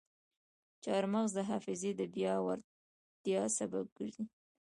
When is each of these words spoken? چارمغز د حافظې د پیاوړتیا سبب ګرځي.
چارمغز 0.83 1.29
د 1.35 1.39
حافظې 1.49 1.91
د 1.99 2.01
پیاوړتیا 2.13 3.41
سبب 3.57 3.85
ګرځي. 3.97 4.25